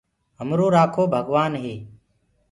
همرو 0.39 0.67
رآکو 0.75 1.03
ڀگوآن 1.13 1.53
هي۔ 1.63 1.75